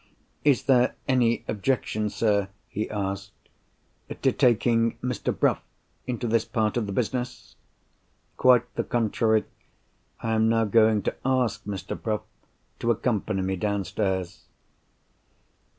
"Is 0.43 0.63
there 0.63 0.95
any 1.07 1.45
objection, 1.47 2.09
sir" 2.09 2.47
he 2.67 2.89
asked, 2.89 3.33
"to 4.09 4.31
taking 4.31 4.97
Mr. 4.97 5.31
Bruff 5.31 5.61
into 6.07 6.25
this 6.25 6.43
part 6.43 6.75
of 6.75 6.87
the 6.87 6.91
business?" 6.91 7.55
"Quite 8.35 8.73
the 8.73 8.83
contrary! 8.83 9.43
I 10.19 10.31
am 10.33 10.49
now 10.49 10.65
going 10.65 11.03
to 11.03 11.15
ask 11.23 11.65
Mr. 11.65 11.95
Bruff 12.01 12.23
to 12.79 12.89
accompany 12.89 13.43
me 13.43 13.57
downstairs." 13.57 14.47